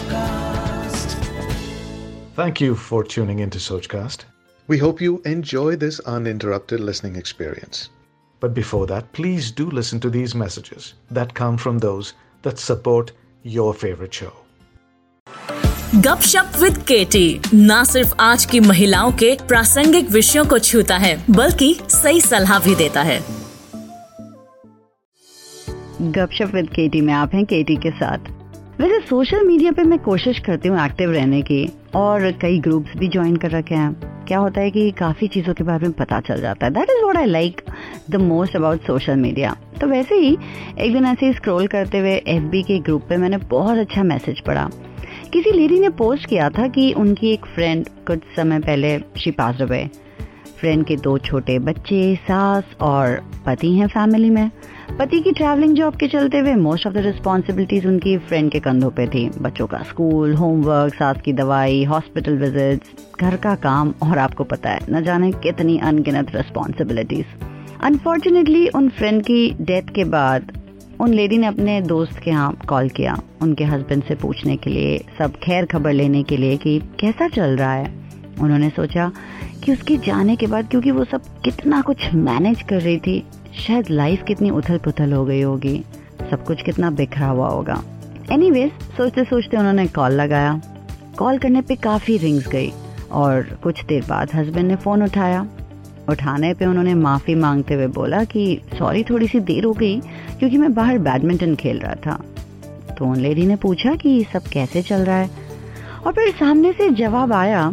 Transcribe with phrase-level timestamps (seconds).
[0.00, 1.14] Sochcast.
[2.36, 4.24] Thank you for tuning into Sochcast.
[4.68, 7.90] We hope you enjoy this uninterrupted listening experience.
[8.40, 13.12] But before that, please do listen to these messages that come from those that support
[13.44, 14.32] your favorite show.
[15.94, 21.74] Gupshup with KT न सिर्फ़ आज की महिलाओं के प्रासंगिक विषयों को छूता है बल्कि
[21.90, 23.20] सही सलाह भी देता है
[26.18, 28.39] गपशप विद केटी में आप हैं केटी के साथ
[28.80, 33.08] वैसे सोशल मीडिया पे मैं कोशिश करती हूँ एक्टिव रहने की और कई ग्रुप्स भी
[33.08, 36.40] ज्वाइन कर रखे हैं। क्या होता है कि काफ़ी चीज़ों के बारे में पता चल
[36.40, 37.60] जाता है। That is what I like
[38.10, 40.32] the most about social media तो वैसे ही
[40.78, 44.40] एक दिन ऐसे ही स्क्रॉल करते हुए एफबी के ग्रुप पे मैंने बहुत अच्छा मैसेज
[44.40, 44.68] पढ़ा।
[45.32, 49.60] किसी लेडी ने पोस्ट किया था कि उनकी एक फ्रेंड कुछ समय पहले शी पास
[49.62, 49.88] अवे
[50.60, 54.50] फ्रेंड के दो छोटे बच्चे, सास और पति हैं फैमिली में।
[54.98, 58.90] पति की ट्रैवलिंग जॉब के चलते हुए मोस्ट ऑफ़ द रिस्पॉन्सिबिलिटीज उनकी फ्रेंड के कंधों
[58.90, 64.18] पे थी। बच्चों का स्कूल होमवर्क सास की दवाई हॉस्पिटल विजिट्स घर का काम और
[64.18, 67.26] आपको पता है, न जाने कितनी अनगिनत रिस्पॉन्सिबिलिटीज
[67.82, 70.52] अनफॉर्चुनेटली उन फ्रेंड की डेथ के बाद
[71.00, 74.98] उन लेडी ने अपने दोस्त के यहाँ कॉल किया। उनके हस्बैंड से पूछने के लिए,
[75.18, 78.09] सब खैर खबर लेने के लिए कि कैसा चल रहा है?
[78.40, 79.12] उन्होंने सोचा
[79.64, 83.24] कि उसके जाने के बाद, क्योंकि वो सब कितना कुछ मैनेज कर रही थी,
[83.66, 85.84] शायद लाइफ कितनी उथल पुथल हो गई होगी।
[86.30, 87.82] सब कुछ कितना बिखरा हुआ होगा।
[88.32, 90.60] एनीवेज सोचते सोचते उन्होंने कॉल लगाया।
[91.18, 92.72] कॉल करने पे काफ़ी रिंग्स गई
[93.12, 95.46] और कुछ देर बाद हस्बैंड ने फ़ोन उठाया।
[96.08, 100.00] उठाने पे उन्होंने माफ़ी मांगते हुए बोला कि सॉरी थोड़ी सी देर हो गई,
[100.38, 102.24] क्योंकि मैं बाहर बैडमिंटन खेल रहा था।
[102.98, 105.30] तो उन लेडी ने पूछा कि, सब कैसे चल रहा है?
[106.06, 107.72] और फिर सामने से जवाब आया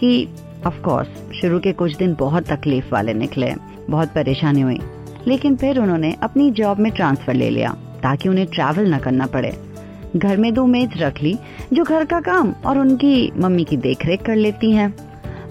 [0.00, 0.28] कि
[0.66, 1.08] ऑफ़ कोर्स
[1.40, 3.54] शुरू के कुछ दिन बहुत तकलीफ़ वाले निकले,
[3.90, 4.80] बहुत परेशानी हुई।
[5.26, 9.56] लेकिन फिर उन्होंने अपनी जॉब में ट्रांसफ़र ले लिया, ताकि उन्हें ट्रैवल न करना पड़े।
[10.16, 11.38] घर में दो मेज रख ली,
[11.72, 14.94] जो घर का काम और उनकी मम्मी की देखरेख कर लेती हैं।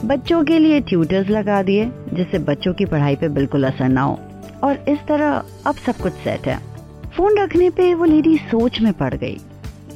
[0.06, 4.20] बच्चों के लिए ट्यूटर्स लगा दिए, जिससे बच्चों की पढ़ाई पे बिल्कुल असर ना हो।
[4.64, 6.60] और इस तरह अब सब कुछ सेट है।
[7.17, 9.38] फ़ोन रखने पे वो लेडी सोच में पड़ गई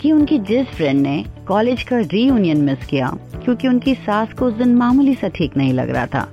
[0.02, 4.54] कि उनकी जिस फ्रेंड ने कॉलेज का रीयूनियन मिस किया क्योंकि उनकी सास को उस
[4.54, 6.28] दिन मामूली सा ठीक नहीं लग रहा था।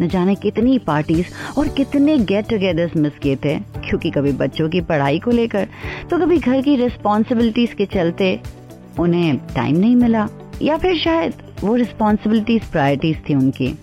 [0.00, 1.26] न जाने कितनी पार्टीज़
[1.58, 5.68] और कितने गेट टुगेदर्स मिस किए थे, क्योंकि कभी बच्चों की पढ़ाई को लेकर
[6.10, 8.38] तो कभी घर की रिस्पॉन्सिबिलिटीज के चलते
[9.00, 10.26] उन्हें टाइम नहीं मिला,
[10.62, 13.74] या फिर शायद वो रिस्पॉन्सिबिलिटीज प्रायोरिटीज थी उनकी।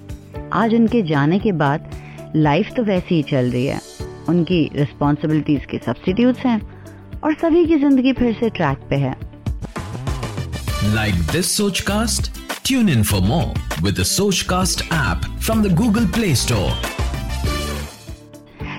[0.54, 1.90] आज उनके जाने के बाद
[2.36, 3.80] लाइफ तो वैसी ही चल रही है।
[4.30, 6.60] उनकी रिस्पॉन्सिबिलिटीज के सब्सिट्यूट्स हैं
[7.24, 9.16] और सभी की ज़िंदगी फिर से ट्रैक पे है।
[10.94, 12.39] Like this Sochcast?
[12.70, 13.54] Tune in for more
[13.84, 16.74] with the Sochcast app from the Google Play Store.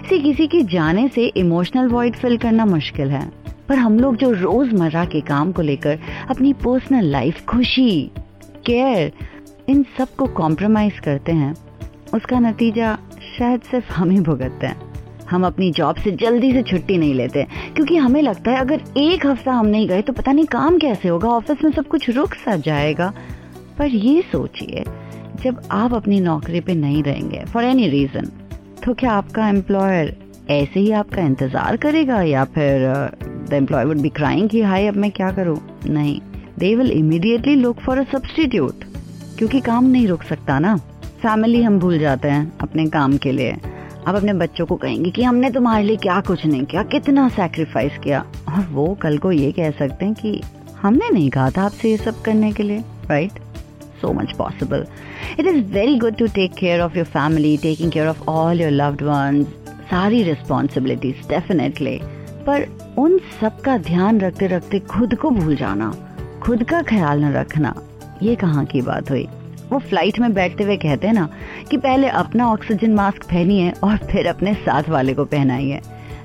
[0.08, 3.24] सी किसी के जाने से इमोशनल वॉइड फिल करना मुश्किल है,
[3.68, 5.98] पर हम लोग जो रोज़मर्रा के काम को लेकर
[6.30, 7.90] अपनी पर्सनल लाइफ खुशी
[8.66, 9.12] केयर
[9.68, 11.52] इन सबको कॉम्प्रोमाइज करते हैं,
[12.14, 12.94] उसका नतीजा
[13.38, 17.44] शायद सिर्फ़ हम ही भुगतते हैं हम अपनी जॉब से जल्दी से छुट्टी नहीं लेते,
[17.74, 21.08] क्योंकि हमें लगता है अगर एक हफ़्ता हम नहीं गए तो पता नहीं काम कैसे
[21.08, 23.12] होगा ऑफ़िस में सब कुछ रुक सा जाएगा
[23.80, 24.82] पर ये सोचिए,
[25.42, 28.26] जब आप अपनी नौकरी पे नहीं रहेंगे फॉर एनी रीजन
[28.84, 30.16] तो क्या आपका एम्प्लॉयर
[30.50, 32.20] ऐसे ही आपका इंतज़ार करेगा?
[32.22, 32.84] या फिर
[33.48, 35.56] the employ would be crying कि, हाय, अब मैं क्या करूँ?
[35.86, 36.20] नहीं.
[36.58, 38.84] They will immediately look for a substitute
[39.38, 40.76] क्योंकि काम नहीं रुक सकता ना.
[41.22, 43.56] फैमिली हम भूल जाते हैं अपने काम के लिए.
[44.06, 47.98] आप अपने बच्चों को कहेंगे कि, हमने तुम्हारे लिए क्या कुछ नहीं किया, कितना सैक्रिफाइस
[48.04, 48.24] किया?
[48.48, 50.40] और वो कल को ये कह सकते हैं कि,
[50.82, 53.38] हमने नहीं कहा था आपसे ये सब करने के लिए right
[54.02, 54.84] so much possible.
[55.38, 58.70] It is very good to take care of your family, taking care of all your
[58.82, 59.56] loved ones,
[59.90, 61.98] सारी रिस्पॉन्सिबिलिटीज डेफिनेटली
[62.46, 62.66] पर
[62.98, 65.90] उन सब का ध्यान रखते रखते खुद को भूल जाना
[66.42, 67.74] खुद का ख्याल न रखना
[68.22, 69.26] ये कहाँ की बात हुई
[69.70, 71.28] वो फ़्लाइट में बैठते हुए कहते हैं ना
[71.70, 75.80] कि पहले अपना ऑक्सीजन मास्क पहनिए और फिर अपने साथ वाले को पहनाइए।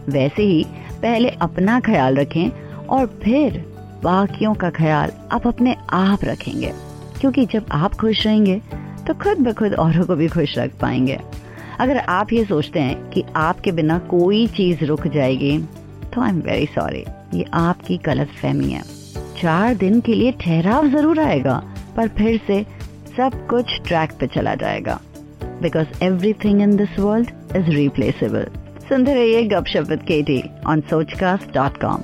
[0.10, 0.64] वैसे ही
[1.02, 2.50] पहले अपना ख्याल रखें
[2.96, 3.64] और फिर
[4.04, 6.72] बाकियों का ख्याल आप अपने आप रखेंगे।
[7.22, 8.60] क्योंकि जब आप खुश रहेंगे
[9.08, 11.20] तो खुद ब खुद औरों को भी खुश रख पाएँगे।
[11.80, 15.58] अगर आप ये सोचते हैं कि आपके बिना कोई चीज़ रुक जाएगी
[16.14, 17.04] तो आई एम वेरी सॉरी
[17.34, 18.82] ये आपकी गलत फहमी है।
[19.42, 21.62] चार दिन के लिए ठहराव ज़रूर आएगा,
[21.98, 22.62] पर फिर से
[23.18, 25.00] सब कुछ ट्रैक पे चला जाएगा।
[25.62, 26.04] Because
[26.44, 28.48] everything in this world is replaceable
[28.90, 32.04] सुनते रहिए Gupshup with KT on Sochcast dot com